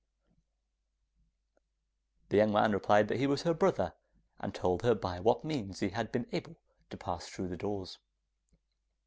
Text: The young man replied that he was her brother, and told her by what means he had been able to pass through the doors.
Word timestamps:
The 2.29 2.37
young 2.37 2.51
man 2.51 2.71
replied 2.71 3.07
that 3.09 3.19
he 3.19 3.27
was 3.27 3.43
her 3.43 3.53
brother, 3.53 3.93
and 4.39 4.51
told 4.51 4.81
her 4.81 4.95
by 4.95 5.19
what 5.19 5.43
means 5.45 5.79
he 5.79 5.89
had 5.89 6.11
been 6.11 6.25
able 6.31 6.55
to 6.89 6.97
pass 6.97 7.27
through 7.29 7.49
the 7.49 7.55
doors. 7.57 7.99